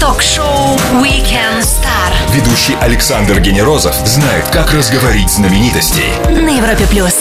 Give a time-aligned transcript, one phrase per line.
[0.00, 6.10] Ток-шоу Weekend Star Ведущий Александр Генерозов знает, как разговорить знаменитостей.
[6.30, 7.14] на Европе плюс.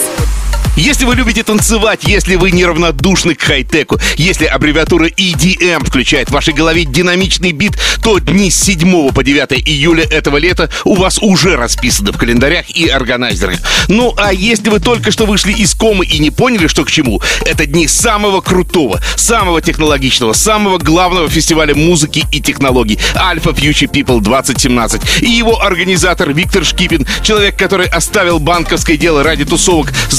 [0.80, 6.54] Если вы любите танцевать, если вы неравнодушны к хай-теку, если аббревиатура EDM включает в вашей
[6.54, 11.57] голове динамичный бит, то дни с 7 по 9 июля этого лета у вас уже
[11.57, 13.59] расписаны в календарях и органайзерах.
[13.89, 17.21] Ну, а если вы только что вышли из комы и не поняли, что к чему,
[17.41, 24.21] это дни самого крутого, самого технологичного, самого главного фестиваля музыки и технологий Alpha Future People
[24.21, 25.23] 2017.
[25.23, 30.16] И его организатор Виктор Шкипин, человек, который оставил банковское дело ради тусовок с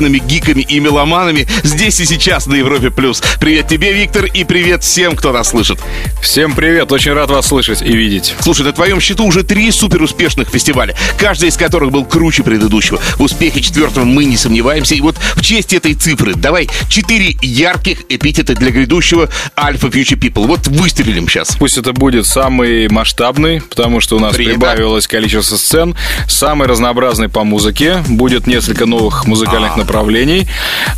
[0.00, 2.90] замороченными гиками и меломанами, здесь и сейчас на Европе+.
[2.90, 3.22] плюс.
[3.38, 5.78] Привет тебе, Виктор, и привет всем, кто нас слышит.
[6.22, 8.34] Всем привет, очень рад вас слышать и видеть.
[8.40, 12.98] Слушай, на твоем счету уже три супер успешных фестиваля, каждый из которых был круче предыдущего.
[13.16, 14.94] В успехе четвертого мы не сомневаемся.
[14.94, 20.46] И вот в честь этой цифры давай четыре ярких эпитета для грядущего Alpha Future People.
[20.46, 21.56] Вот выстрелим сейчас.
[21.56, 24.54] Пусть это будет самый масштабный, потому что у нас Принято.
[24.54, 25.94] прибавилось количество сцен,
[26.26, 30.46] самый разнообразный по музыке, будет несколько новых музыкальных направлений,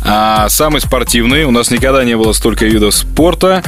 [0.03, 3.63] а, самый спортивный, у нас никогда не было столько видов спорта,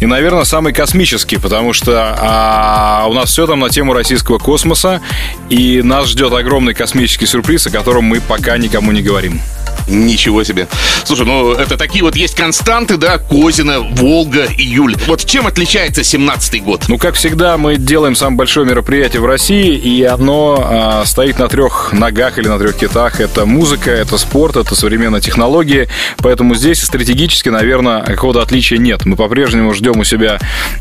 [0.00, 5.00] и, наверное, самый космический, потому что а, у нас все там на тему российского космоса,
[5.48, 9.40] и нас ждет огромный космический сюрприз, о котором мы пока никому не говорим.
[9.86, 10.68] Ничего себе.
[11.04, 14.96] Слушай, ну это такие вот есть константы, да, Козина, Волга, июль.
[15.06, 16.84] Вот чем отличается 17-й год?
[16.88, 21.48] Ну, как всегда, мы делаем самое большое мероприятие в России, и оно а, стоит на
[21.48, 23.20] трех ногах или на трех китах.
[23.20, 25.88] Это музыка, это спорт, это современные технологии.
[26.18, 29.04] Поэтому здесь стратегически, наверное, какого-то отличия нет.
[29.04, 30.38] Мы по-прежнему ждем у себя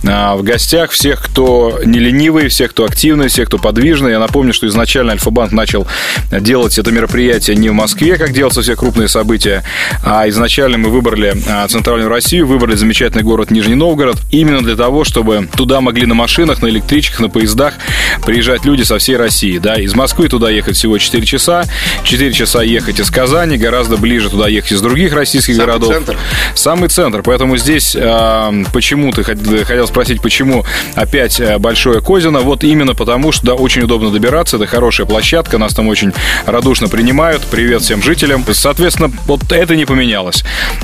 [0.07, 4.11] а, в гостях всех, кто не ленивый, всех, кто активный, всех, кто подвижный.
[4.11, 5.87] Я напомню, что изначально Альфа-Банк начал
[6.31, 9.63] делать это мероприятие не в Москве, как делаются все крупные события,
[10.03, 15.03] а изначально мы выбрали а, Центральную Россию, выбрали замечательный город Нижний Новгород, именно для того,
[15.03, 17.75] чтобы туда могли на машинах, на электричках, на поездах
[18.25, 19.57] приезжать люди со всей России.
[19.57, 19.75] Да?
[19.75, 21.65] Из Москвы туда ехать всего 4 часа,
[22.03, 25.89] 4 часа ехать из Казани, гораздо ближе туда ехать из других российских Самый городов.
[25.93, 26.17] центр.
[26.55, 27.21] Самый центр.
[27.23, 32.39] Поэтому здесь а, почему ты хот- хотел спросить, почему опять а, Большое Козино?
[32.39, 36.13] Вот именно потому, что да, очень удобно добираться, это хорошая площадка, нас там очень
[36.45, 37.41] радушно принимают.
[37.51, 38.43] Привет всем жителям.
[38.49, 38.84] Соответственно,
[39.25, 40.43] вот это не поменялось.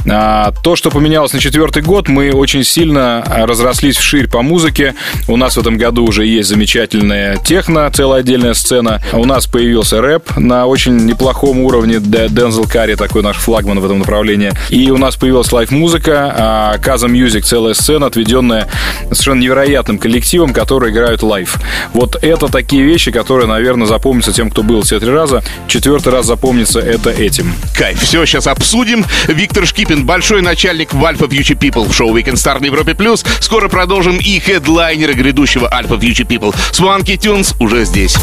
[0.09, 4.95] А, то, что поменялось на четвертый год, мы очень сильно разрослись вширь по музыке.
[5.27, 9.01] У нас в этом году уже есть замечательная техно, целая отдельная сцена.
[9.13, 11.99] У нас появился рэп на очень неплохом уровне.
[11.99, 14.51] Denzel Curry такой наш флагман в этом направлении.
[14.69, 18.67] И у нас появилась live-музыка, а, Casa Musica, целая сцена, отведенная
[19.05, 21.57] совершенно невероятным коллективом, которые играют live.
[21.93, 25.43] Вот это такие вещи, которые, наверное, запомнятся тем, кто был все три раза.
[25.67, 27.53] Четвертый раз запомнится это этим.
[27.77, 27.90] Кайф.
[27.99, 29.05] Все, сейчас обсудим.
[29.27, 32.93] Виктор Шкипин, большой начальник в Alpha Future People в шоу Weekend Star на Европе+.
[32.95, 33.23] плюс.
[33.39, 36.55] Скоро продолжим и хедлайнеры грядущего Alpha Future People.
[36.71, 38.15] Swanky Tunes уже здесь.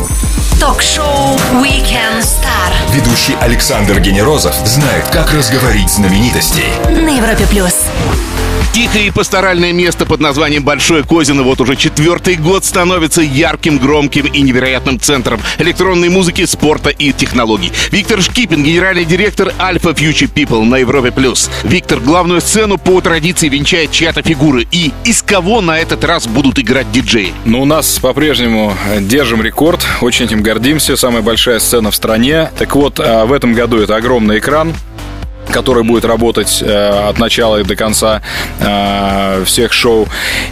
[0.61, 6.65] Ток-шоу Weekend Star Ведущий Александр Генерозов знает, как разговорить знаменитостей.
[6.89, 7.75] на Европе плюс.
[8.73, 14.27] Тихое и пасторальное место под названием Большое Козино вот уже четвертый год становится ярким, громким
[14.27, 17.73] и невероятным центром электронной музыки, спорта и технологий.
[17.91, 21.11] Виктор Шкипин, генеральный директор Alpha Future People на Европе+.
[21.11, 21.51] плюс.
[21.65, 24.62] Виктор, главную сцену по традиции венчает чья-то фигура.
[24.71, 27.33] И из кого на этот раз будут играть диджеи?
[27.45, 32.51] Ну, у нас по-прежнему держим рекорд, очень этим гордимся, самая большая сцена в стране.
[32.59, 34.75] Так вот, э, в этом году это огромный экран,
[35.50, 38.22] который будет работать э, от начала и до конца
[38.60, 40.09] э, всех шоу.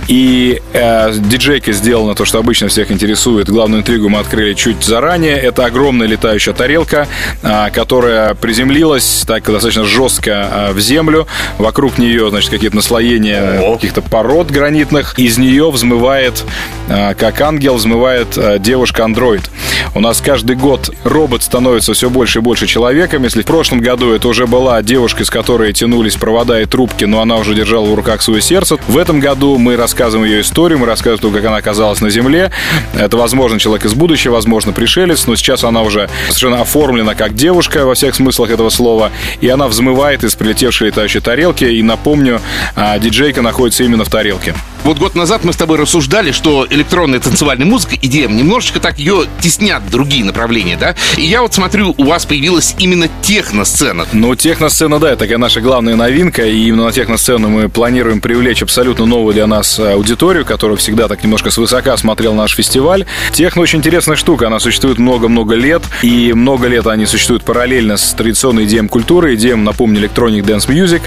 [0.08, 3.48] И э, диджейка сделана то, что обычно всех интересует.
[3.48, 5.36] Главную интригу мы открыли чуть заранее.
[5.36, 7.06] Это огромная летающая тарелка,
[7.42, 11.26] э, которая приземлилась так достаточно жестко э, в землю.
[11.58, 15.18] Вокруг нее, значит, какие-то наслоения каких-то пород гранитных.
[15.18, 16.44] Из нее взмывает,
[16.88, 19.50] э, как ангел, взмывает э, девушка-андроид.
[19.94, 23.22] У нас каждый год робот становится все больше и больше человеком.
[23.24, 27.20] Если в прошлом году это уже была девушка, с которой тянулись провода и трубки, но
[27.20, 28.78] она уже держала в руках свое сердце.
[28.88, 32.50] В этом году мы рассказываем ее историю, мы рассказываем, то, как она оказалась на Земле.
[32.94, 37.84] Это, возможно, человек из будущего, возможно, пришелец, но сейчас она уже совершенно оформлена как девушка
[37.84, 41.64] во всех смыслах этого слова, и она взмывает из прилетевшей летающей тарелки.
[41.64, 42.40] И напомню,
[42.76, 44.54] а, диджейка находится именно в тарелке.
[44.84, 49.24] Вот год назад мы с тобой рассуждали, что электронная танцевальная музыка, EDM, немножечко так ее
[49.40, 50.94] теснят другие направления, да?
[51.16, 54.06] И я вот смотрю, у вас появилась именно техно-сцена.
[54.12, 58.62] Ну, техносцена, да, это такая наша главная новинка, и именно на техносцену мы планируем привлечь
[58.62, 63.06] абсолютно новую для нас аудиторию, которая всегда так немножко свысока смотрел наш фестиваль.
[63.32, 68.12] Техно очень интересная штука, она существует много-много лет, и много лет они существуют параллельно с
[68.12, 69.36] традиционной EDM-культурой.
[69.36, 71.02] EDM, напомню, Electronic Dance Music.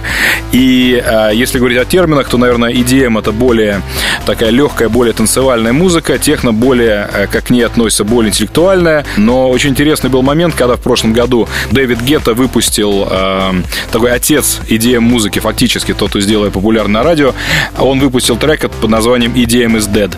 [0.52, 3.82] И а, если говорить о терминах, то, наверное, EDM— это более более
[4.26, 6.18] такая легкая, более танцевальная музыка.
[6.18, 9.06] Техно более, э, как к ней относится, более интеллектуальная.
[9.18, 13.52] Но очень интересный был момент, когда в прошлом году Дэвид Гетта выпустил э,
[13.92, 17.34] такой отец идеям музыки, фактически тот, кто сделал популярный на радио.
[17.78, 20.16] Он выпустил трек под названием EDM is Dead.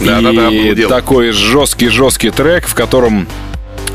[0.00, 0.18] Да,
[0.50, 3.26] и да, да, такой жесткий-жесткий трек, в котором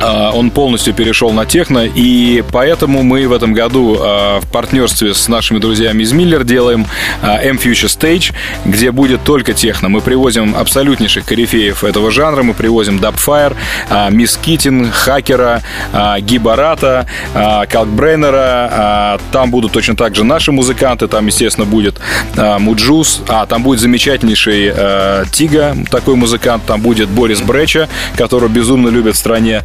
[0.02, 5.28] он полностью перешел на техно, и поэтому мы в этом году а, в партнерстве с
[5.28, 6.86] нашими друзьями из Миллер делаем
[7.22, 8.34] а, M-Future Stage,
[8.66, 9.90] где будет только техно.
[9.90, 13.56] Мы привозим абсолютнейших корифеев этого жанра, мы привозим Dubfire,
[14.12, 15.62] Miss Kittin, Хакера,
[16.22, 17.06] Gui Boratto,
[17.70, 22.00] Калкбреннера, там будут точно так же наши музыканты, там, естественно, будет
[22.36, 24.74] Муджус, а, там будет замечательнейший
[25.32, 29.64] Тига, такой музыкант, там будет Борис Брейча, которого безумно любят в стране, а,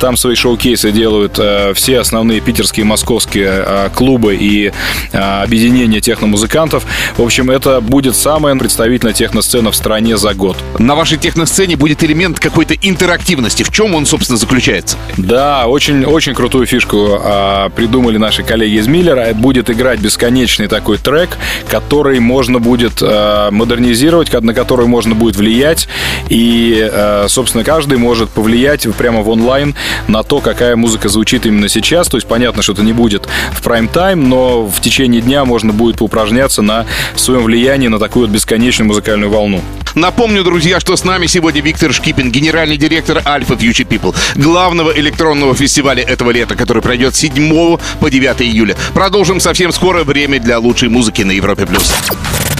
[0.00, 4.72] там свои шоукейсы делают э, все основные питерские и московские э, клубы и
[5.12, 6.84] э, объединения техномузыкантов.
[7.16, 10.56] В общем, это будет самая представительная техносцена в стране за год.
[10.78, 13.62] На вашей техносцене будет элемент какой-то интерактивности.
[13.62, 14.96] В чем он, собственно, заключается?
[15.16, 19.32] Да, очень, очень крутую фишку а, придумали наши коллеги из Миллера.
[19.34, 21.36] Будет играть бесконечный такой трек,
[21.68, 25.88] который можно будет модернизировать, на который можно будет влиять.
[26.28, 26.90] И,
[27.28, 29.74] собственно, каждый может повлиять прямо в онлайн
[30.08, 32.08] на то, какая музыка звучит именно сейчас.
[32.08, 35.96] То есть понятно, что это не будет в прайм-тайм, но в течение дня можно будет
[35.98, 39.62] поупражняться на своем влиянии на такую вот бесконечную музыкальную волну.
[39.94, 45.54] Напомню, друзья, что с нами сегодня Виктор Шкипин, генеральный директор Alpha Future People, главного электронного
[45.54, 48.76] фестиваля этого лета, который пройдет с 7 по 9 июля.
[48.92, 51.64] Продолжим совсем скоро время для лучшей музыки на Европе+.
[51.64, 51.94] плюс.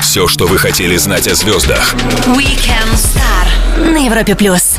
[0.00, 1.94] Все, что вы хотели знать о звездах.
[2.26, 4.34] Weekend Star на Европе+.
[4.34, 4.76] плюс.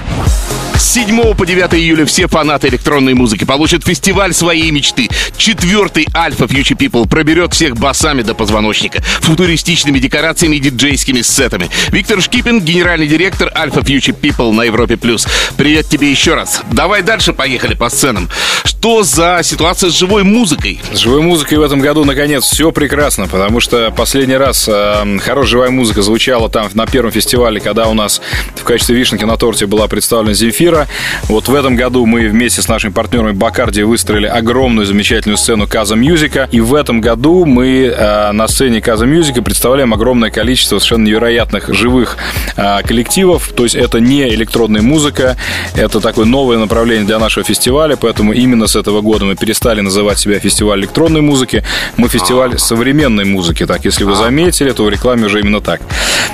[0.98, 5.08] С 7 по 9 июля все фанаты электронной музыки получат фестиваль своей мечты.
[5.38, 11.70] Четвертый Alpha Future People проберет всех басами до позвоночника, футуристичными декорациями и диджейскими сетами.
[11.90, 14.98] Виктор Шкипин, генеральный директор Alpha Future People на Европе+.
[14.98, 15.28] плюс.
[15.56, 16.62] Привет тебе еще раз.
[16.72, 18.28] Давай дальше поехали по сценам.
[18.66, 20.80] Что за ситуация с живой музыкой?
[20.94, 25.52] С живой музыкой в этом году, наконец, все прекрасно, потому что последний раз э, хорошая
[25.52, 28.22] живая музыка звучала там на первом фестивале, когда у нас
[28.56, 30.88] в качестве вишенки на торте была представлена Земфира.
[31.24, 35.96] Вот в этом году мы вместе с нашими партнерами Бакарди выстроили огромную замечательную сцену Casa
[35.96, 36.48] Musica.
[36.52, 41.74] И в этом году мы э, на сцене Casa Musica представляем огромное количество совершенно невероятных
[41.74, 42.18] живых
[42.56, 43.52] э, коллективов.
[43.56, 45.36] То есть это не электронная музыка,
[45.76, 50.20] это такое новое направление для нашего фестиваля, поэтому именно с этого года мы перестали называть
[50.20, 51.64] себя фестиваль электронной музыки.
[51.98, 53.66] Мы фестиваль современной музыки.
[53.66, 55.82] Так, если вы заметили, то в рекламе уже именно так.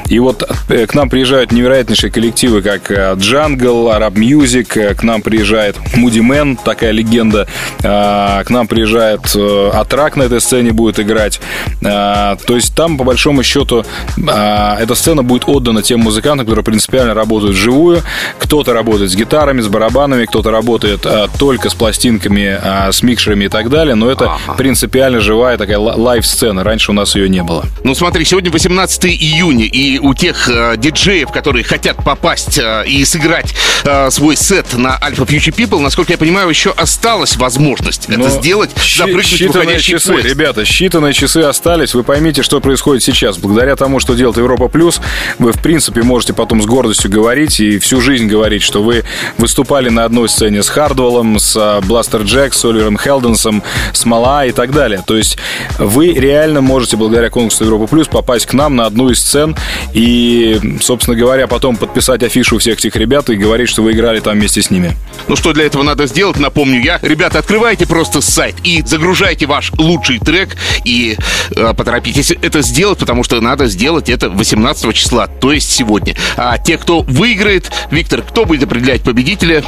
[0.08, 5.78] И вот э, к нам приезжают невероятнейшие коллективы, как Jungle, AraabMuzik, э, к нам приезжает
[5.96, 7.48] Moodymann, такая легенда,
[7.82, 11.40] э, к нам приезжает э, A-Trak на этой сцене будет играть.
[11.82, 13.86] То есть там, по большому счету,
[14.18, 18.02] эта сцена будет отдана тем музыкантам, которые принципиально работают вживую.
[18.40, 21.06] Кто-то работает с гитарами, с барабанами, кто-то работает
[21.38, 24.54] только с пластинками, с микшерами и так далее, но это ага.
[24.56, 26.64] принципиально живая такая live-сцена.
[26.64, 27.66] Раньше у нас ее не было.
[27.84, 33.04] Ну смотри, сегодня 18 июня, и у тех э, диджеев, которые хотят попасть э, и
[33.06, 33.54] сыграть
[33.84, 38.30] э, свой сет на Alpha Future People, насколько я понимаю, еще осталась возможность Но это
[38.30, 40.28] сделать, запрыгнуть в уходящий часы, поезд.
[40.28, 41.94] Ребята, считанные часы остались.
[41.94, 43.38] Вы поймите, что происходит сейчас.
[43.38, 45.02] Благодаря тому, что делает Европа Плюс,
[45.40, 49.04] вы, в принципе, можете потом с гордостью говорить и всю жизнь говорить, что вы
[49.38, 51.82] выступали на одной сцене с Хардвеллом, с
[52.14, 55.04] Бластер Джек, с Оливером Хелденсом, с Мала и так далее.
[55.06, 55.38] То есть
[55.80, 59.56] вы реально можете, благодаря конкурсу Европа Плюс, попасть к нам на одну из сцен
[59.94, 64.38] и, собственно говоря, потом подписать афишу всех этих ребят и говорить, что вы играли там
[64.38, 64.96] вместе с ними.
[65.28, 67.00] Ну что для этого надо сделать, напомню я.
[67.02, 70.56] Ребята, открывайте просто сайт и загружайте ваш лучший трек
[70.86, 71.18] и
[71.56, 76.16] э, поторопитесь это сделать, потому что надо сделать это 18 числа, то есть сегодня.
[76.38, 79.64] А те, кто выиграет, Виктор, кто будет определять победителя?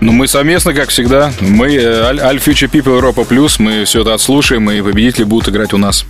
[0.00, 1.32] Ну, мы совместно, как всегда.
[1.40, 5.78] Мы, Аль Future People Europa Plus, мы все это отслушаем, и победители будут играть у
[5.78, 6.04] нас.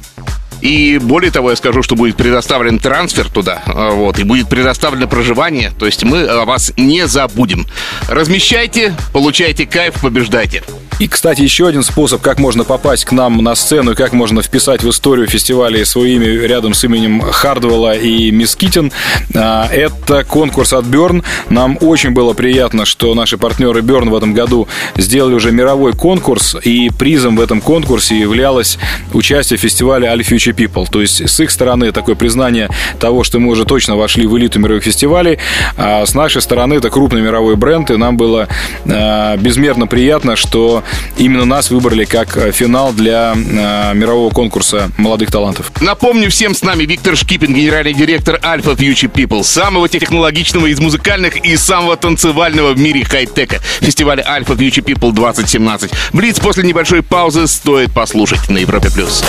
[0.64, 5.06] И более того, я скажу, что будет предоставлен трансфер туда, а, вот, и будет предоставлено
[5.06, 5.71] проживание.
[5.78, 7.66] То есть мы о вас не забудем.
[8.09, 10.62] Размещайте, получайте кайф, побеждайте.
[11.00, 14.42] И, кстати, еще один способ, как можно попасть к нам на сцену и как можно
[14.42, 18.92] вписать в историю фестиваля свое имя рядом с именем Хардвелла и Мисс Китин,
[19.35, 21.25] а, это конкурс от Берн.
[21.50, 26.56] Нам очень было приятно, что наши партнеры Берн в этом году сделали уже мировой конкурс,
[26.62, 28.78] и призом в этом конкурсе являлось
[29.12, 30.87] участие в фестивале Future People.
[30.90, 34.61] То есть с их стороны такое признание того, что мы уже точно вошли в элиту
[34.61, 35.38] мировых фестивалей,
[35.76, 38.49] а с нашей стороны это крупный мировой бренд, и нам было
[38.87, 40.84] а, безмерно приятно, что что
[41.16, 45.73] именно нас выбрали как э, финал для э, мирового конкурса молодых талантов.
[45.80, 51.44] Напомню всем с нами Виктор Шкипин, генеральный директор Alpha Future People, самого технологичного из музыкальных
[51.44, 55.90] и самого танцевального в мире хай-тека фестиваля Alpha Future People 2017.
[56.12, 58.88] Блиц после небольшой паузы стоит послушать на Европе+.
[58.92, 59.25] плюс.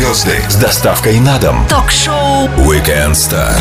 [0.00, 1.66] Звезды с доставкой на дом.
[1.68, 3.52] Ток-шоу Weekend Star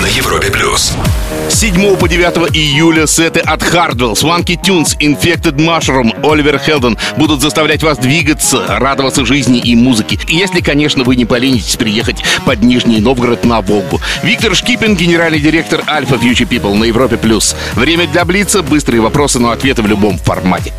[0.00, 0.92] на Европе плюс.
[1.48, 7.82] 7 по 9 июля сеты от Hardwell, Swanky Tunes, Infected Mushroom, Оливер Хелден будут заставлять
[7.82, 10.20] вас двигаться, радоваться жизни и музыке.
[10.28, 14.00] Если, конечно, вы не поленитесь приехать под Нижний Новгород на Волгу.
[14.22, 17.16] Виктор Шкипин, генеральный директор Alpha Future People на Европе+.
[17.16, 17.56] плюс.
[17.74, 20.72] Время для Блица, быстрые вопросы, но ответы в любом формате.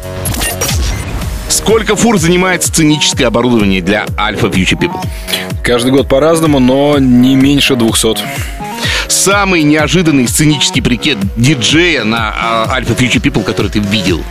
[1.57, 5.03] Сколько фур занимает сценическое оборудование для Alpha Future People?
[5.63, 8.19] Каждый год по-разному, но не меньше 200.
[9.07, 14.23] Самый неожиданный сценический прикет диджея на а, Alpha Future People, который ты видел?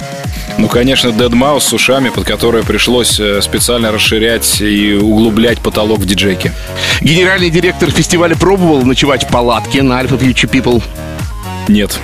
[0.56, 5.98] Ну, конечно, Dead Mouse с ушами, под которые пришлось э, специально расширять и углублять потолок
[5.98, 6.52] в диджейке.
[7.00, 10.80] Генеральный директор фестиваля пробовал ночевать в палатке на Alpha Future People?
[11.66, 11.98] Нет.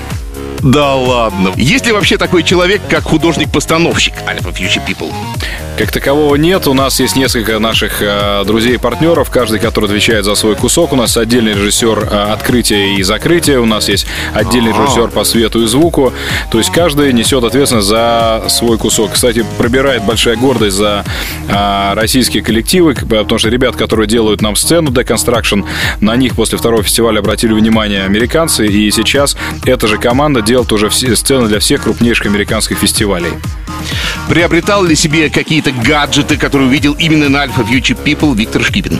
[0.62, 1.52] Да ладно.
[1.56, 5.12] Есть ли вообще такой человек, как художник-постановщик Alpha Future People?
[5.78, 6.68] Как такового нет.
[6.68, 10.92] У нас есть несколько наших э, друзей и партнеров, каждый, который отвечает за свой кусок.
[10.92, 13.58] У нас отдельный режиссер э, открытия и закрытия.
[13.58, 14.84] У нас есть отдельный А-а-а.
[14.84, 16.12] режиссер по свету и звуку.
[16.50, 19.12] То есть каждый несет ответственность за свой кусок.
[19.12, 21.06] Кстати, пробирает большая гордость за
[21.48, 25.64] э, российские коллективы, потому что ребят, которые делают нам сцену Deconstruction,
[26.00, 28.66] на них после второго фестиваля обратили внимание американцы.
[28.66, 33.32] И сейчас эта же команда делает уже все сцены для всех крупнейших американских фестивалей.
[34.28, 35.28] Приобретал ли себе
[35.62, 38.98] какие-то гаджеты, которые увидел именно на Alpha Future People Виктор Шкипин?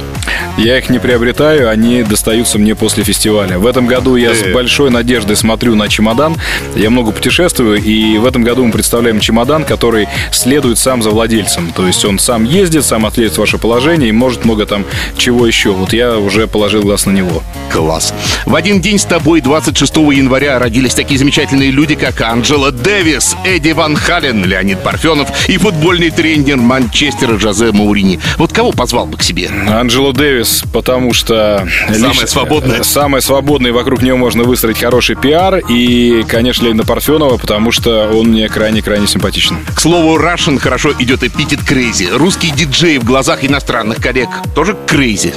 [0.59, 3.59] Я их не приобретаю, они достаются мне после фестиваля.
[3.59, 4.52] В этом году я с Э.
[4.52, 6.37] большой надеждой смотрю на чемодан.
[6.76, 11.73] Я много путешествую, и в этом году мы представляем чемодан, который следует сам за владельцем.
[11.75, 14.85] То есть он сам ездит, сам ответит ваше положение и может много там
[15.16, 15.71] чего еще.
[15.71, 17.42] Вот я уже положил глаз на него.
[17.73, 18.12] Класс.
[18.44, 23.71] В один день с тобой, 26 января, родились такие замечательные люди, как Анджела Дэвис, Эдди
[23.73, 28.21] Ван Хален, Леонид Парфенов и футбольный тренер Манчестера Жозе Маурини.
[28.37, 29.50] Вот кого позвал бы к себе?
[29.68, 30.41] Анджело Дэвис,
[30.72, 31.66] потому что...
[31.88, 32.82] Самое свободное.
[32.82, 35.58] Самое свободное, вокруг него можно выстроить хороший пиар.
[35.68, 39.56] И, конечно, Леонида Парфенова, потому что он мне крайне-крайне симпатичен.
[39.75, 42.11] К слову, Russian хорошо идет эпитет crazy.
[42.12, 45.35] Русский диджей в глазах иностранных коллег тоже crazy.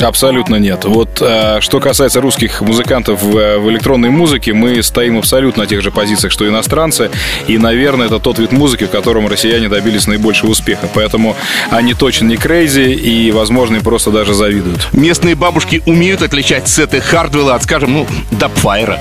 [0.00, 0.84] Абсолютно нет.
[0.84, 5.66] Вот э, что касается русских музыкантов в, э, в электронной музыке, мы стоим абсолютно на
[5.66, 7.10] тех же позициях, что иностранцы.
[7.46, 10.88] И, наверное, это тот вид музыки, в котором россияне добились наибольшего успеха.
[10.92, 11.36] Поэтому
[11.70, 14.88] они точно не crazy и, возможно, им просто даже завидуют.
[14.92, 19.00] Местные бабушки умеют отличать сеты Хардвелла от, скажем, ну, Дабфайра.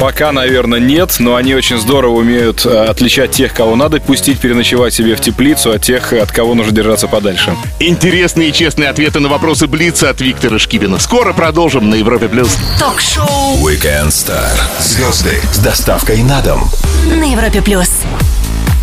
[0.00, 4.92] Пока, наверное, нет, но они очень здорово умеют э, отличать тех, кого надо пустить переночевать
[4.92, 7.54] себе в теплицу, от тех, от кого нужно держаться подальше.
[7.80, 10.98] Интересные и честные ответы на вопросы Блица от Виктора Шкибина.
[10.98, 12.28] Скоро продолжим на Европе+.
[12.28, 12.58] плюс.
[12.76, 14.50] Ток-шоу Weekend Star.
[14.80, 16.68] Звезды с доставкой на дом.
[17.06, 17.88] на Европе плюс.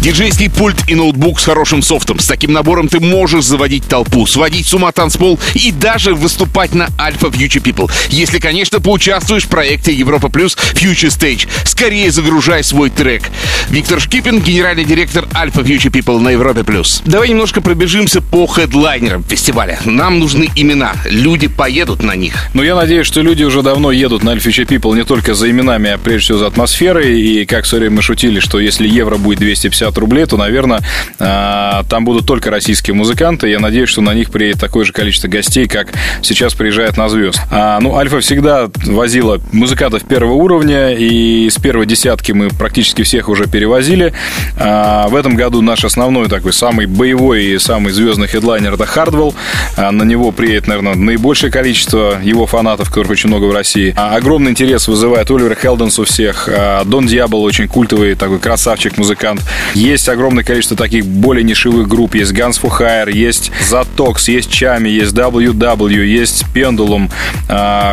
[0.02, 2.18] Диджейский пульт и ноутбук с хорошим софтом.
[2.18, 6.88] С таким набором ты можешь заводить толпу, сводить с ума танцпол и даже выступать на
[6.98, 7.92] Alpha Future People.
[8.10, 11.48] Если, конечно, поучаствуешь в проекте Европа Плюс Future Stage.
[11.66, 13.22] Скорее загружай свой трек.
[13.70, 17.04] Виктор Шкипин, генеральный директор Alpha Future People на Европе Плюс.
[17.06, 19.80] Давай немножко пробежимся по хедлайнерам фестиваля.
[19.86, 20.96] Нам нужны имена.
[21.06, 22.34] Люди поедут на них.
[22.56, 25.92] Но я надеюсь, что люди уже давно едут на Alpha People не только за именами,
[25.92, 27.22] а прежде всего за атмосферой.
[27.22, 30.82] И как все время мы шутили, что если евро будет 250 рублей, то, наверное,
[31.20, 33.50] а, там будут только российские музыканты.
[33.50, 35.90] Я надеюсь, что на них приедет такое же количество гостей, как
[36.22, 37.40] сейчас приезжает на звезд.
[37.52, 43.30] А, ну, Альфа всегда возила музыкантов первого уровня, и с первой десятки мы практически всех
[43.30, 44.14] уже перевозили.
[44.58, 49.34] А, в этом году наш основной такой самый боевой и самый звездный хедлайнер это Hardwell.
[49.78, 53.94] На него приедет, наверное, наибольшее количество его фанатов, которых очень много в России.
[53.98, 56.50] Огромный интерес вызывает Oliver Heldens у всех.
[56.86, 59.42] Don Diablo очень культовый такой красавчик-музыкант.
[59.82, 62.14] Есть огромное количество таких более нишевых групп.
[62.14, 67.10] Есть Gunz for Hire, есть Zatox, есть Tchami, есть W&W, есть Pendulum.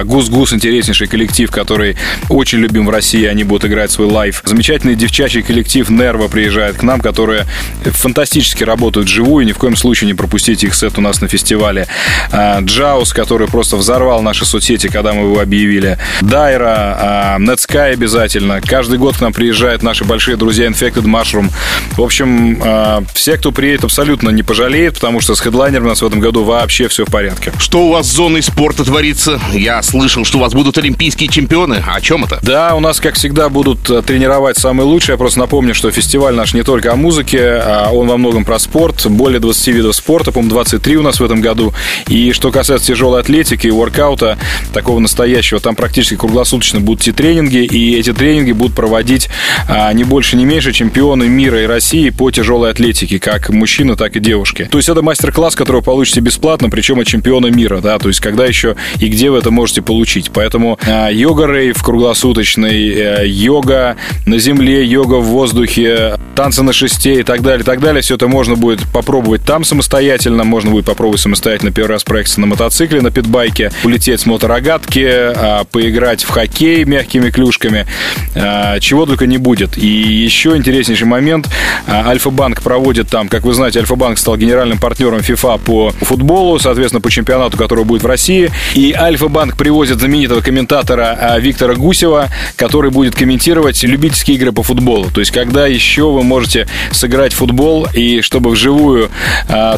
[0.04, 1.96] GusGus интереснейший коллектив, который
[2.28, 3.24] очень любим в России.
[3.24, 4.42] Они будут играть свой live.
[4.44, 7.46] Замечательный девчачий коллектив Nervo приезжает к нам, которые
[7.84, 9.46] фантастически работают вживую.
[9.46, 11.86] Ни в коем случае не пропустите их сет у нас на фестивале.
[12.30, 15.96] А, Jauz, который просто взорвал наши соцсети, когда мы его объявили.
[16.20, 18.60] Dyro, а, Netsky обязательно.
[18.60, 21.50] Каждый год к нам приезжают наши большие друзья Infected Mushroom.
[21.96, 26.02] В общем, э, все, кто приедет, абсолютно не пожалеет, потому что с хедлайнером у нас
[26.02, 27.52] в этом году вообще все в порядке.
[27.58, 29.40] Что у вас с зоной спорта творится?
[29.52, 31.82] Я слышал, что у вас будут олимпийские чемпионы.
[31.86, 32.38] О чем это?
[32.42, 35.14] Да, у нас, как всегда, будут э, тренировать самые лучшие.
[35.14, 38.58] Я просто напомню, что фестиваль наш не только о музыке, а он во многом про
[38.58, 39.06] спорт.
[39.06, 41.74] Более 20 видов спорта, по-моему, 23 у нас в этом году.
[42.06, 44.38] И что касается тяжелой атлетики и воркаута,
[44.72, 49.28] такого настоящего, там практически круглосуточно будут те тренинги, и эти тренинги будут проводить
[49.68, 54.16] а, не больше, не меньше чемпионы мира и России по тяжелой атлетике, как мужчины, так
[54.16, 54.68] и девушки.
[54.70, 58.20] То есть это мастер-класс, который вы получите бесплатно, причем от чемпиона мира, да, то есть
[58.20, 60.30] когда еще и где вы это можете получить.
[60.32, 63.96] Поэтому а, йога-рейв круглосуточный, а, йога
[64.26, 68.02] на земле, йога в воздухе, танцы на шесте и так далее, и так далее.
[68.02, 72.46] Все это можно будет попробовать там самостоятельно, можно будет попробовать самостоятельно первый раз проехаться на
[72.46, 77.86] мотоцикле, на питбайке, улететь с моторогатки, а, поиграть в хоккей мягкими клюшками,
[78.34, 79.76] а, чего только не будет.
[79.76, 81.48] И еще интереснейший момент,
[81.88, 87.10] Альфа-банк проводит там, как вы знаете, Альфа-банк стал генеральным партнером FIFA по футболу, соответственно, по
[87.10, 88.50] чемпионату, который будет в России.
[88.74, 95.10] И Альфа-банк привозит знаменитого комментатора Виктора Гусева, который будет комментировать любительские игры по футболу.
[95.10, 99.10] То есть, когда еще вы можете сыграть в футбол, и чтобы вживую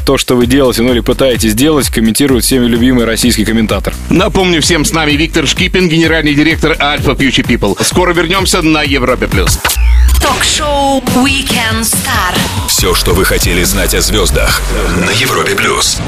[0.04, 3.94] то, что вы делаете, ну или пытаетесь делать, комментирует всеми любимый российский комментатор.
[4.08, 7.76] Напомню всем, с нами Виктор Шкипин, генеральный директор Альфа Future People.
[7.82, 9.26] Скоро вернемся на Европе+.
[9.26, 9.58] плюс.
[10.20, 12.34] Ток-шоу Weekend Star.
[12.68, 14.60] Все, что вы хотели знать о звездах
[14.96, 15.54] на Европе+.
[15.54, 16.00] плюс.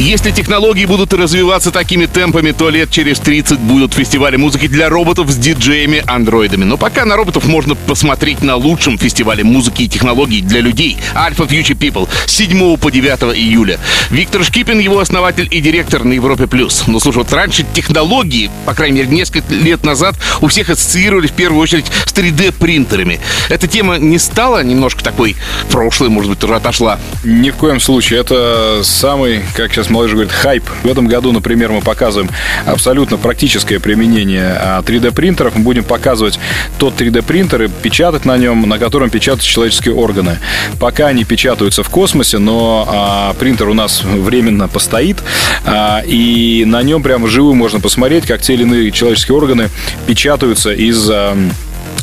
[0.00, 5.30] Если технологии будут развиваться такими темпами, то лет через 30 будут фестивали музыки для роботов
[5.30, 6.64] с диджеями-андроидами.
[6.64, 11.46] Но пока на роботов можно посмотреть на лучшем фестивале музыки и технологий для людей Alpha
[11.46, 13.78] Future People с 7 по 9 июля.
[14.08, 16.46] Виктор Шкипин, его основатель и директор на Европе+.
[16.46, 16.84] плюс.
[16.86, 21.32] Но слушай, вот раньше технологии, по крайней мере, несколько лет назад у всех ассоциировали в
[21.32, 23.20] первую очередь с 3D-принтерами.
[23.50, 25.36] Эта тема не стала немножко такой
[25.70, 26.98] прошлой, может быть, уже отошла?
[27.22, 28.20] Ни в коем случае.
[28.20, 30.64] Это самый, как сейчас молодежь говорит, хайп.
[30.82, 32.30] В этом году, например, мы показываем
[32.66, 35.54] абсолютно практическое применение 3D-принтеров.
[35.54, 36.38] А, мы будем показывать
[36.78, 40.38] тот 3D-принтер и печатать на нем, на котором печатаются человеческие органы.
[40.78, 45.18] Пока они печатаются в космосе, но а, принтер у нас временно постоит,
[45.64, 49.68] а, и на нем прямо вживую можно посмотреть, как те или иные человеческие органы
[50.06, 51.36] печатаются из а,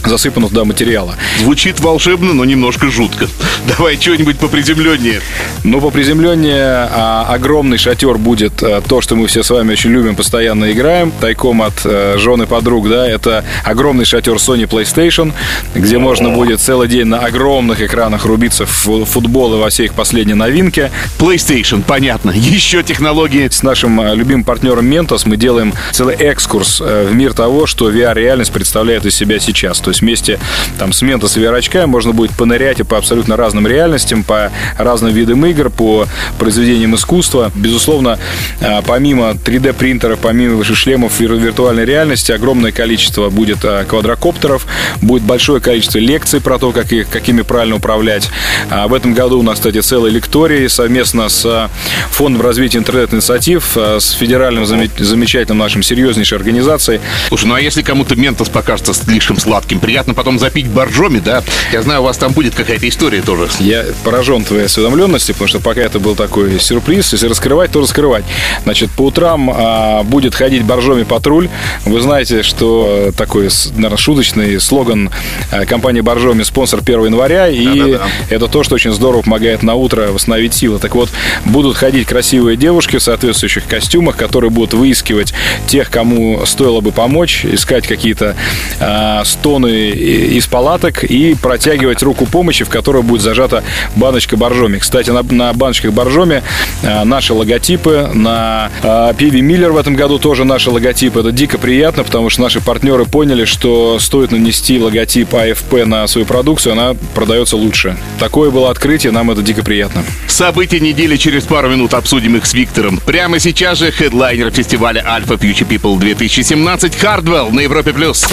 [0.06, 1.16] засыпано туда материала.
[1.40, 3.28] Звучит волшебно, но немножко жутко.
[3.68, 5.22] Давай что-нибудь по приземленнее.
[5.64, 9.92] Ну, по приземленнее а, огромный шатер будет а, то, что мы все с вами очень
[9.92, 15.34] любим, постоянно играем, тайком от а, жены подруг, да, это огромный шатер Sony PlayStation,
[15.76, 19.94] где можно будет целый день на огромных экранах рубиться в футбол и во все их
[19.94, 20.92] последние новинки.
[21.20, 22.32] PlayStation, понятно.
[22.32, 23.48] Еще технологии.
[23.50, 27.90] С нашим а, любимым партнером Mentos мы делаем целый экскурс а, в мир того, что
[27.90, 29.80] VR-реальность представляет из себя сейчас.
[29.88, 30.38] То есть вместе
[30.78, 35.14] там, с Ментос и VR можно будет понырять и по абсолютно разным реальностям, по разным
[35.14, 37.54] видам игр, по произведениям искусства.
[37.56, 38.20] Безусловно,
[38.60, 44.68] а, помимо 3D-принтера, помимо шлемов виртуальной реальности, огромное количество будет а, квадрокоптеров,
[45.02, 48.30] будет большое количество лекций про то, как их, какими правильно управлять.
[48.70, 51.70] А в этом году у нас, кстати, целая лектория совместно с
[52.12, 57.00] Фондом развития интернет-инициатив, с федеральным замечательным нашим серьезнейшей организацией.
[57.30, 61.44] Слушай, ну а если кому-то Ментос покажется слишком сладким, очень приятно потом запить боржоми, да?
[61.72, 63.48] Я знаю, у вас там будет какая-то история тоже.
[63.60, 68.24] Я поражен твоей осведомленностью, потому что пока это был такой сюрприз, если раскрывать, то раскрывать.
[68.64, 71.50] Значит, по утрам а, будет ходить боржоми патруль.
[71.86, 75.12] Вы знаете, что такой, наверное, шуточный слоган
[75.52, 78.08] а, компании Боржоми спонсор 1 января, и Да-да-да.
[78.30, 80.80] это то, что очень здорово помогает на утро восстановить силы.
[80.80, 81.10] Так вот,
[81.46, 85.34] будут ходить красивые девушки в соответствующих костюмах, которые будут выискивать
[85.68, 88.36] тех, кому стоило бы помочь, искать какие-то
[88.80, 93.64] а, стоны зоны из палаток и протягивать руку помощи, в которой будет зажата
[93.96, 94.78] баночка боржоми.
[94.78, 96.44] Кстати, на, на баночках боржоми
[96.84, 101.20] а, наши логотипы, на а, пиве Миллер в этом году тоже наши логотипы.
[101.20, 106.26] Это дико приятно, потому что наши партнеры поняли, что стоит нанести логотип АФП на свою
[106.26, 107.98] продукцию, она продается лучше.
[108.20, 110.04] Такое было открытие, нам это дико приятно.
[110.28, 113.00] События недели через пару минут обсудим их с Виктором.
[113.06, 117.94] Прямо сейчас же хедлайнер фестиваля Alpha Future People 2017 Hardwell на Европе+.
[117.94, 118.28] плюс.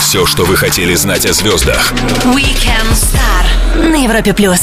[0.00, 1.92] Все, что вы хотели знать о звездах.
[2.24, 4.32] Weekend Star на Европе+.
[4.32, 4.60] плюс.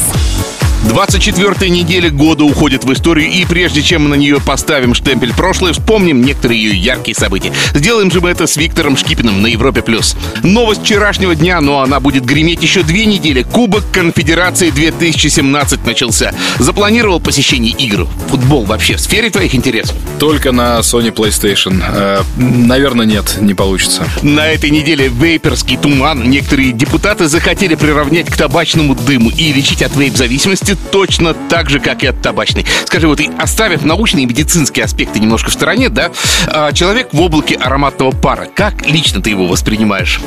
[0.88, 5.74] 24 неделя года уходит в историю, и прежде чем мы на нее поставим штемпель прошлое,
[5.74, 7.54] вспомним некоторые ее яркие события.
[7.74, 9.82] Сделаем же мы это с Виктором Шкипиным на Европе+.
[9.84, 10.16] плюс.
[10.42, 13.44] Новость вчерашнего дня, но она будет греметь еще две недели.
[13.44, 16.34] Кубок Конфедерации 2017 начался.
[16.58, 18.08] Запланировал посещение игр.
[18.30, 19.96] Футбол вообще в сфере твоих интересов?
[20.20, 21.82] Только на Sony PlayStation.
[21.88, 24.04] Э, наверное, нет, не получится.
[24.24, 29.96] На этой неделе вейперский туман некоторые депутаты захотели приравнять к табачному дыму и лечить от
[29.96, 32.66] вейп-зависимости точно так же, как и от табачной.
[32.86, 36.12] Скажи, вот и оставив научные и медицинские аспекты немножко в стороне, да,
[36.48, 40.20] а, человек в облаке ароматного пара, как лично ты его воспринимаешь?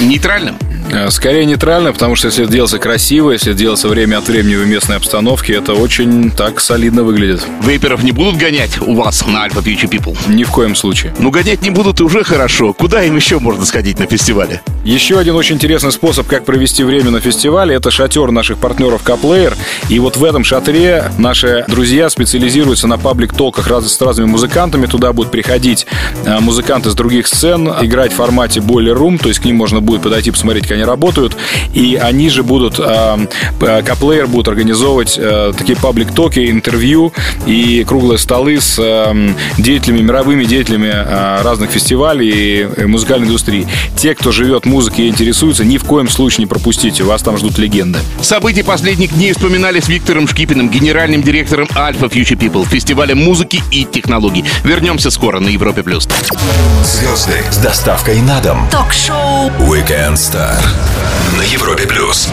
[0.00, 0.56] Нейтральным?
[0.90, 4.56] Э, скорее нейтрально, потому что если это делается красиво, если это делается время от времени
[4.56, 7.42] в местной обстановке, это очень так солидно выглядит.
[7.62, 10.16] Вейперов не будут гонять у вас на Alpha Future People?
[10.28, 11.14] Ни в коем случае.
[11.18, 12.72] Ну, гонять не будут и уже хорошо.
[12.72, 14.60] Куда им еще можно сходить на фестивале?
[14.84, 19.56] Еще один очень интересный способ, как провести время на фестивале, это шатер наших партнеров Каплеер.
[19.88, 24.86] И вот в этом шатре наши друзья специализируются на паблик-толках раз, с разными музыкантами.
[24.86, 25.86] Туда будут приходить
[26.24, 29.91] э, музыканты с других сцен, играть в формате Room, то есть к ним можно будет
[30.00, 31.36] подойти посмотреть, как они работают.
[31.74, 32.80] И они же будут,
[33.58, 37.12] Каплеер будут организовывать э, такие паблик-токи, интервью
[37.46, 43.66] и круглые столы с э, деятелями, мировыми деятелями разных фестивалей и музыкальной индустрии.
[43.96, 47.58] Те, кто живет музыкой и интересуется, ни в коем случае не пропустите, вас там ждут
[47.58, 47.98] легенды.
[48.20, 53.84] События последних дней вспоминали с Виктором Шкипиным, генеральным директором Alpha Future People, фестиваля музыки и
[53.84, 54.44] технологий.
[54.64, 55.82] Вернемся скоро на Европе+.
[55.82, 56.08] плюс.
[56.84, 58.68] Звезды с доставкой на дом.
[58.70, 60.62] Ток-шоу Weekend Star
[61.38, 61.86] на Европе+.
[61.86, 62.28] плюс.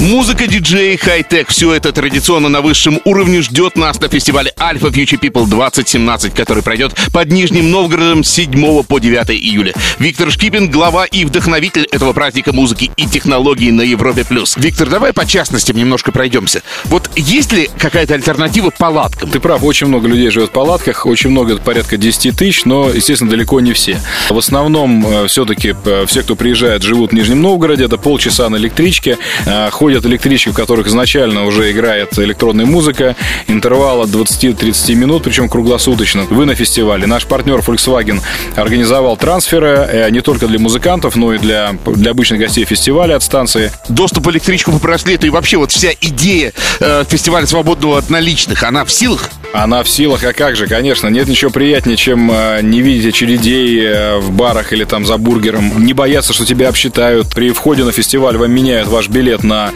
[0.00, 5.18] Музыка, диджей, хай-тек– все это традиционно на высшем уровне ждет нас на фестивале Alpha Future
[5.18, 9.74] People 2017, который пройдет под Нижним Новгородом с 7 по 9 июля.
[9.98, 14.24] Виктор Шкипин– глава и вдохновитель этого праздника музыки и технологий на Европе+.
[14.24, 14.56] плюс.
[14.56, 16.62] Виктор, давай по частностям немножко пройдемся.
[16.84, 19.30] Вот есть ли какая-то альтернатива палаткам?
[19.30, 23.32] Ты прав, очень много людей живет в палатках, очень много, порядка 10 тысяч, но, естественно,
[23.32, 24.00] далеко не все.
[24.30, 28.58] В основном э, все-таки э, все, кто приезжает, живут в Нижнем Новгороде, это полчаса на
[28.58, 35.22] электричке, э, ходят электрички, в которых изначально уже играет электронная музыка, интервал от 20-30 минут,
[35.22, 36.24] причем круглосуточно.
[36.28, 37.06] Вы на фестивале.
[37.06, 38.20] Наш партнер Volkswagen
[38.54, 43.22] организовал трансферы э, не только для музыкантов, но и для, для обычных гостей фестиваля от
[43.22, 43.72] станции.
[43.88, 48.64] Доступ в электричку по браслету и вообще вот вся идея э, фестиваля свободного от наличных,
[48.64, 49.30] она в силах?
[49.54, 51.08] Она в силах, а как же, конечно.
[51.08, 55.84] Нет ничего приятнее, чем э, не видеть очередей э, в барах или там за бургером.
[55.84, 57.34] Не бояться, что тебя обсчитают.
[57.34, 59.72] При входе на фестиваль вам меняют ваш билет на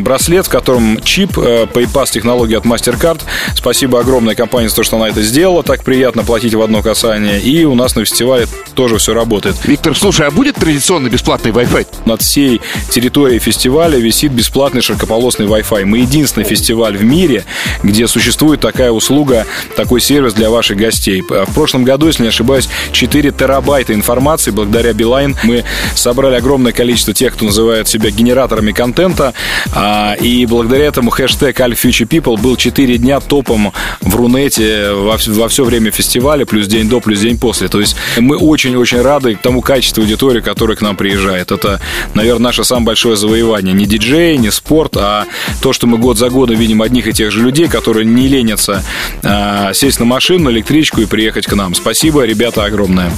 [0.00, 3.20] браслет, в котором чип PayPass технологии от MasterCard.
[3.54, 5.62] Спасибо огромной компании за то, что она это сделала.
[5.62, 7.40] Так приятно платить в одно касание.
[7.40, 9.56] И у нас на фестивале тоже все работает.
[9.64, 11.86] Виктор, слушай, а будет традиционный бесплатный Wi-Fi?
[12.06, 12.60] Над всей
[12.90, 15.84] территорией фестиваля висит бесплатный широкополосный Wi-Fi.
[15.84, 17.44] Мы единственный фестиваль в мире,
[17.82, 21.22] где существует такая услуга, такой сервис для ваших гостей.
[21.22, 25.36] В прошлом году, если не ошибаюсь, 4 терабайта информации благодаря Билайн.
[25.42, 29.34] Мы собрали огромное количество тех, кто называет себя генераторами контента.
[29.74, 35.64] А, и благодаря этому хэштег AllFuturePeople был 4 дня топом в Рунете во, во все
[35.64, 37.68] время фестиваля, плюс день до, плюс день после.
[37.68, 41.52] То есть мы очень-очень рады тому качеству аудитории, которая к нам приезжает.
[41.52, 41.80] Это,
[42.14, 43.74] наверное, наше самое большое завоевание.
[43.74, 45.26] Не диджей, не спорт, а
[45.60, 48.82] то, что мы год за годом видим одних и тех же людей, которые не ленятся
[49.22, 51.74] а, сесть на машину, на электричку и приехать к нам.
[51.74, 53.10] Спасибо, ребята, огромное.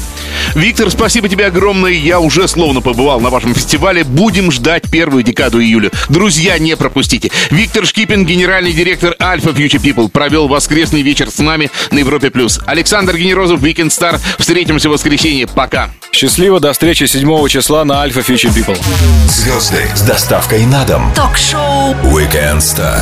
[0.55, 1.93] Виктор, спасибо тебе огромное.
[1.93, 4.05] Я уже словно побывал на вашем фестивале.
[4.05, 5.91] Будем ждать первую декаду июля.
[6.13, 7.31] Друзья, не пропустите.
[7.51, 12.31] Виктор Шкипин, генеральный директор Alpha Future People, провел воскресный вечер с нами на Европе+.
[12.31, 12.61] плюс.
[12.67, 14.21] Александр Генерозов, Weekend Star.
[14.39, 15.47] Встретимся в воскресенье.
[15.47, 15.91] Пока.
[16.13, 18.79] Счастливо, до встречи 7 числа на Alpha Future People.
[19.27, 21.11] Звезды с доставкой на дом.
[21.17, 23.01] Ток-шоу Weekend Star